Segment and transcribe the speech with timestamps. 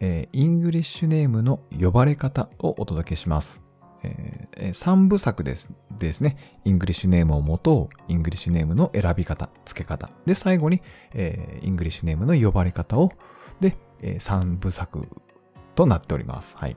[0.00, 3.60] えー English name の呼ばれ方をお届けします。
[4.02, 6.36] えー3部作ですですね。
[6.64, 10.10] English name をもとう、 English name の選び方、付け方。
[10.26, 13.12] で、最後に、えー English name の呼ばれ方を、
[13.60, 15.06] で、えー三部作
[15.74, 16.56] となっております。
[16.56, 16.76] はい。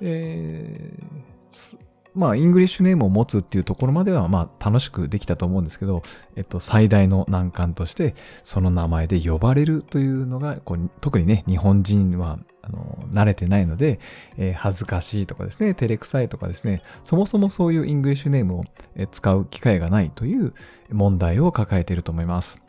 [0.00, 1.04] えー
[1.50, 1.78] す
[2.18, 6.02] まあ、 English name を持つっていうところまでは、まあ、楽しくできたと思うんですけど、
[6.34, 14.00] えっと、最大の難関として、その名前で呼ばれるというのが、こう特にね、日本人は、あの、慣れてないので、
[14.36, 18.64] えー恥ずかしいとかですね、照れくさいとかですね、そもそもそういう English name を
[19.12, 20.54] 使う機会がないという
[20.90, 22.60] 問題を抱えていると思います。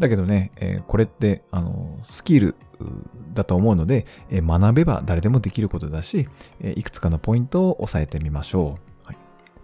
[0.00, 2.56] だけどね、えーこれって、あの、スキル
[3.34, 6.28] だと思うので、え学べば誰でもできることだし、
[6.60, 8.87] えいくつかのポイントを押さえてみましょう。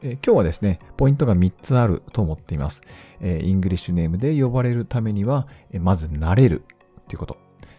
[0.06, 2.82] え今日はですね、ポイントが3つあると思っています。
[3.20, 6.62] え English name で呼ばれるためには、えまず慣れる
[7.08, 7.38] ということ。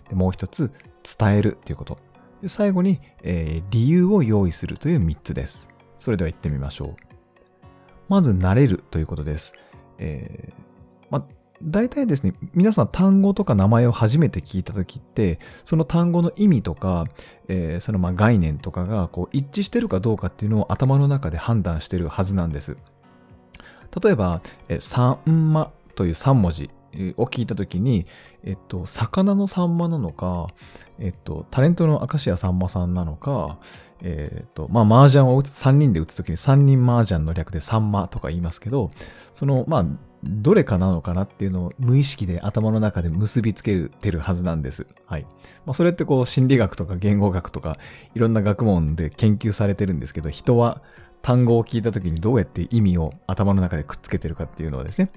[0.09, 0.71] でもう一つ、
[1.17, 1.99] 伝えるということ。
[2.41, 5.69] で最後に、え理由を用意するという3つです。
[5.99, 6.95] それでは行ってみましょう。
[8.09, 9.53] まず慣れるということです。
[9.99, 10.65] えー
[11.11, 11.27] ま
[11.63, 17.05] 大体ですね、皆さん単語とか名前を初めて聞いた時って、その単語の意味とか、
[17.47, 22.77] えーそのま概念とかがこう一致してるかどうかっていうのを頭の中で判断してるはずなんです。
[24.03, 26.69] 例えば、えーサンマという3文字
[27.17, 28.05] を聞いたときに、
[28.43, 30.47] えっと、魚のサンマなのか、
[30.99, 33.59] えっと、タレントの明石家さんまさんなのか、
[34.01, 38.91] えっと、まあ、麻雀を打つ、3人で打つときに3人麻雀の略でサンマとか言いますけど、
[39.33, 39.85] その、まあ、
[40.23, 44.87] どれかなのかなっていうのを無意識で頭の中で結びつけてるはずなんです。
[45.05, 45.27] はい。
[45.65, 47.77] まあ、それってこう、心理学とか言語学とか、
[48.15, 50.81] いろんな学問で研究されてるんですけど、人は
[51.21, 55.09] 単語を聞いたときにどうやって意味を頭の中でくっつけてるかっていうのはですね、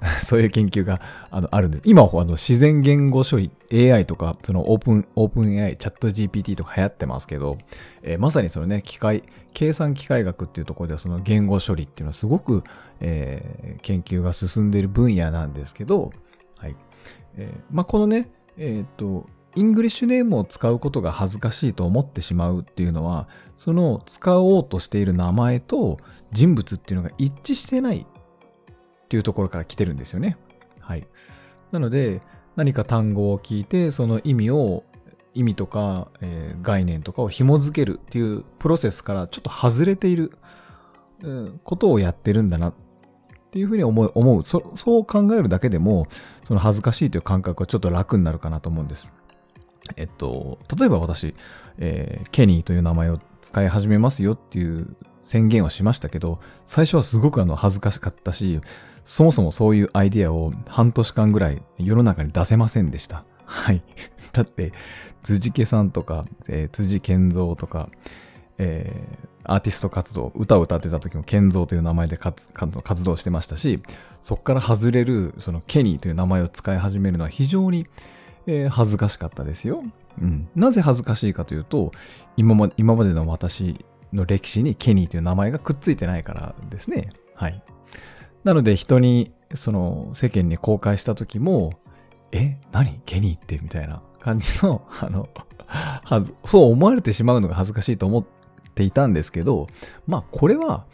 [0.22, 1.00] そういう研究が
[1.30, 1.82] あのあるんです。
[1.84, 3.50] 今、あの自然言語処理
[3.92, 7.58] AI とか、そのオープン、オープン AI、チャット GPT とか流行ってますけど、
[8.02, 9.22] えーまさにそのね、機械、
[9.52, 12.64] 計算機械学っていうところではその言語処理っていうのはすごく、
[13.00, 16.12] えー研究が進んでいる分野なんですけど、
[16.56, 16.76] はい。
[17.36, 19.26] えーまあ、このね、えっと、
[19.56, 25.98] English name を使うことが恥ずかしいと思ってしまうっていうのは、その使おうとしている名前と
[26.32, 28.06] 人物っていうのが一致してない
[29.14, 30.36] っていうところから来てるんですよね。
[30.80, 31.06] はい。
[31.70, 32.20] なので、
[32.56, 34.82] 何か単語を聞いて、その意味を、
[35.34, 40.32] 意味とか、えー概念とかを紐づけるっていうプロセスからちょっと外れている、
[41.22, 42.74] うんことをやってるんだなっ
[43.52, 46.08] ていうふうに思う、思うそそう考えるだけでも、
[46.42, 49.08] その恥ずかしいという感覚はちょっと楽になるかなと思うんです。
[49.96, 51.36] えっと、例えば私、
[51.78, 58.62] えーケニーという名前を使い始めますよっていう宣言をしましたけど、最初はすごくあの恥ずかしかったし、
[59.04, 63.24] そもそもそういうアイディアを半年間ぐらい世の中に出せませんでした。
[63.44, 63.82] はい。
[64.32, 64.72] だって、
[65.22, 67.90] 辻家さんとか、えー辻健三とか、
[68.56, 73.82] えーアーティスト活動、歌を歌ってた時も健三という名前で活動してましたし、
[74.22, 77.86] そこから外れる、そのケニーという名前を使い始めるのは非常に、
[78.46, 79.84] えー恥ずかしかったですよ。
[80.20, 80.48] うん。
[80.54, 81.92] なぜ恥ずかしいかというと、
[82.36, 87.08] 今ま今までの私の歴史にケニーという名前がくっついてないからですね。
[87.34, 87.62] はい。
[88.44, 91.72] なので人に、その世間に公開した時も、
[92.32, 93.00] え何？
[93.06, 95.28] ケニーってみたいな感じの、 あの、
[95.66, 98.24] はず、そう思われてしまうのが恥ずかしいと思っ
[98.74, 99.68] ていたんですけど、
[100.06, 100.84] まあこれは、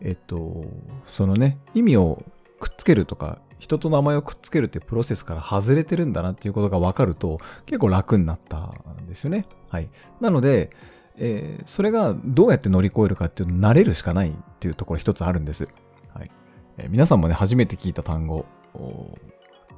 [0.00, 0.64] えっと、
[1.06, 2.22] そのね、意味を
[2.60, 9.46] くっつけるとか、人と名前をくっつけるっていうプロセスから外れてるんだなっていうことが分かると、結構楽になったんですよね。
[9.70, 9.88] はい。
[10.20, 10.70] なので、
[11.16, 15.66] えーそれがどうやって乗り越えるかっていうと、慣れるしかないっていうところ一つあるんです。
[16.12, 16.30] はい。
[16.76, 18.44] えー皆さんもね、初めて聞いた単語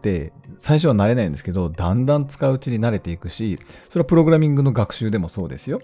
[0.02, 5.80] で、最初は慣れないんですけど、だんだん使ううちに慣れていくし、それはプログラミングの学習でもそうですよ。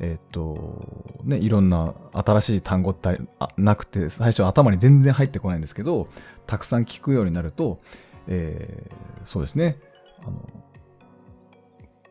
[0.00, 3.20] えっと、ね、いろんな新しい単語って
[3.56, 6.08] なくて、最初頭に全然入ってこないんですけど、
[6.46, 7.78] たくさん聞くようになると、
[8.28, 8.94] えー
[9.26, 9.78] そうですね、
[10.20, 10.48] あの、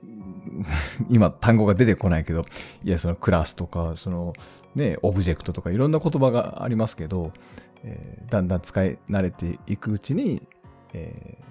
[1.10, 2.46] 今単語が出てこないけど、
[2.84, 4.34] いや、そのクラスとか、その
[4.76, 7.32] ね、オブジェクトとかいろんな言葉がありますけど、
[7.84, 10.46] えーだんだん使い慣れていくうちに、
[10.94, 11.46] えー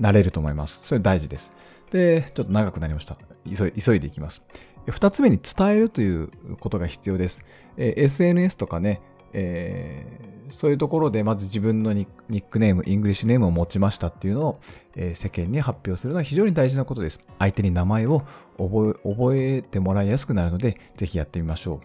[0.00, 0.80] 慣れると思います。
[0.82, 1.52] それ大事です。
[1.90, 3.18] で、ちょっと長くなりました。
[3.46, 4.42] 急い急いでいきます。
[4.86, 6.30] 二つ目に伝えるという
[6.60, 7.44] ことが必要です。
[7.76, 9.00] え SNS とかね、
[9.32, 14.60] えー、そういうところでまず自分のニックネーム、 English name を持ちましたっていうのを、
[14.96, 17.20] えー、世間に発表するのは非常に大事なことです。
[17.38, 18.22] 相手に名前を
[18.58, 21.80] 覚え覚えてもらいやすくなるので、ぜひやってみましょ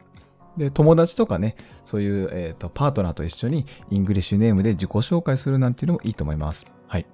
[0.58, 0.60] う。
[0.60, 6.66] で、友達とかね、そういう、えーと、パートナーと一緒に English name で自己紹介するなんていうのもいいと思います。
[6.88, 7.06] はい。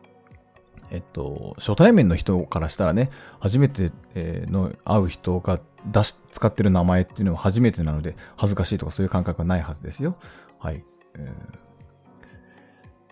[0.92, 10.18] えっと、初対面の人からしたらね、初めて、の会う人が出し、使ってる名前っていうのは初めてなので、恥ずかしいとかそういう感覚はないはずですよ。
[10.60, 10.84] はい。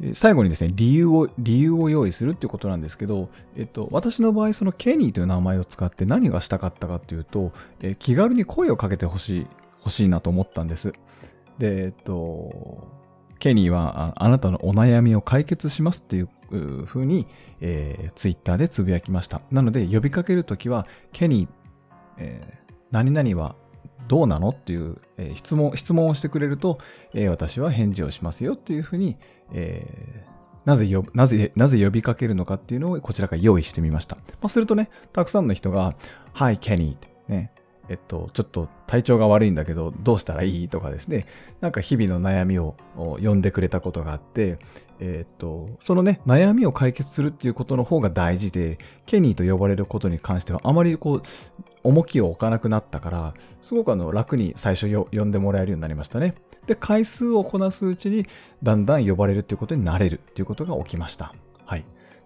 [0.01, 7.51] え、最後にですね、理由を、理由を用意するっていうことなんですけど、えっと、私の場合、そのケニーという名前を使って何がしたかったかっていうと、
[7.81, 9.48] え、気軽に声をかけてほしい、
[9.80, 10.94] 欲しいなと思ったんです。
[11.57, 12.88] で、えっと、
[13.39, 16.27] ケニーはあなたのお悩みを解決しますっていう
[16.86, 17.27] ふうに、
[17.62, 19.42] えー、ツイッターでつぶやきました。
[19.50, 21.50] なので、呼びかけるときは、ケニー、
[22.18, 22.59] えー、
[22.91, 23.56] 何々は
[24.07, 24.97] どうなのっていう、
[25.36, 26.80] 質問、質問をしてくれると、
[27.13, 29.18] えー、私は返事をしますよっていうふうに、
[29.53, 34.15] えー、なぜよ、なぜ、なぜ呼びかけるのかっていうのをこちらから用意してみました。
[34.15, 35.95] まあ、するとね、たくさんの人が、
[36.33, 36.97] Hi, Kenny
[37.27, 37.51] ね、
[37.89, 41.25] えっと、ちょっと体調が悪いんだけど、どうしたらいいとかですね、
[41.59, 44.57] なんか日々の悩みを呼んでくれたことがあって、
[45.00, 48.77] えっと、そのね、悩みを解決するっていうことの方が大事で、
[49.07, 51.24] ケニーと呼ばれることに関してはあまりこう、
[51.84, 56.36] 重きを置かなくなったから、すごくあの楽に最初呼んでもらえるようになりましたね。
[56.68, 58.26] で、回数をこなすうちに、
[58.62, 61.34] だんだん呼ばれるっていうことになれるっていうことが起きました。
[61.66, 61.86] はい。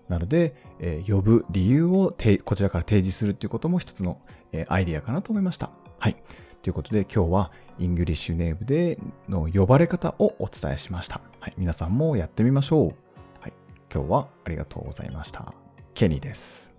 [0.10, 4.20] なので、えー、呼ぶ理由をこちらから提示するっていうことも一つの、
[4.52, 5.72] えー、アイディアかなと思いました。
[6.00, 6.18] はい。
[6.62, 8.98] ということで今日は English name で
[9.28, 11.22] の呼ばれ方をお伝えしました。
[11.40, 11.54] はい。
[11.58, 12.96] 皆さんもやってみましょう。
[13.40, 13.54] はい。
[13.94, 15.54] 今日はありがとうございました。
[15.94, 16.73] ケニーです。